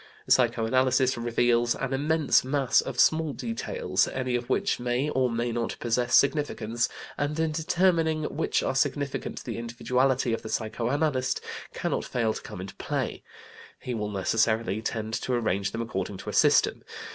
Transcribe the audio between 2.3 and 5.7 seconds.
mass of small details, any of which may or may